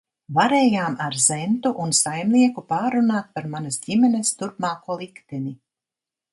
Varējām 0.35 0.95
ar 1.07 1.17
Zentu 1.23 1.73
un 1.83 1.93
saimnieku 1.99 2.65
pārrunāt 2.75 3.29
par 3.37 3.53
manas 3.55 3.79
ģimenes 3.87 4.35
turpmāko 4.43 5.01
likteni. 5.05 5.59